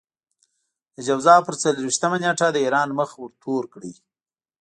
د 0.95 0.97
جوزا 1.07 1.35
پر 1.47 1.55
څلور 1.61 1.83
وېشتمه 1.85 2.17
نېټه 2.23 2.47
د 2.51 2.57
ايران 2.65 2.89
مخ 2.99 3.09
ورتور 3.23 3.63
کړئ. 3.73 3.93